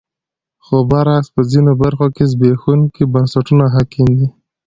خو 0.65 0.75
برعکس 0.89 1.27
په 1.35 1.41
ځینو 1.51 1.71
برخو 1.81 2.07
کې 2.15 2.23
زبېښونکي 2.31 3.03
بنسټونه 3.13 3.65
حاکم 3.73 4.07
دي. 4.17 4.27